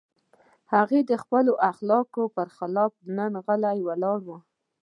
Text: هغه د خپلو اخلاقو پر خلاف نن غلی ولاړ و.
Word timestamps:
هغه 0.73 0.97
د 1.09 1.11
خپلو 1.23 1.53
اخلاقو 1.71 2.23
پر 2.35 2.47
خلاف 2.57 2.93
نن 3.17 3.31
غلی 3.45 3.77
ولاړ 3.87 4.19
و. 4.27 4.29